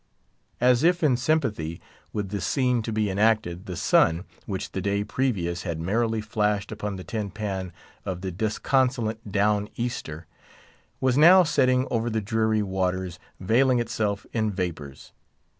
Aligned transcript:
As 0.59 0.81
if 0.83 1.03
in 1.03 1.15
sympathy 1.15 1.79
with 2.11 2.29
the 2.29 2.41
scene 2.41 2.81
to 2.81 2.91
be 2.91 3.11
enacted, 3.11 3.67
the 3.67 3.75
sun, 3.75 4.25
which 4.47 4.71
the 4.71 4.81
day 4.81 5.03
previous 5.03 5.61
had 5.61 5.79
merrily 5.79 6.21
flashed 6.21 6.71
upon 6.71 6.95
the 6.95 7.03
tin 7.03 7.29
pan 7.29 7.71
of 8.03 8.21
the 8.21 8.31
disconsolate 8.31 9.31
Down 9.31 9.69
Easter, 9.77 10.25
was 10.99 11.19
now 11.19 11.43
setting 11.43 11.87
over 11.91 12.09
the 12.09 12.19
dreary 12.19 12.63
waters, 12.63 13.19
veiling 13.39 13.77
itself 13.77 14.25
in 14.33 14.49
vapours. 14.49 15.11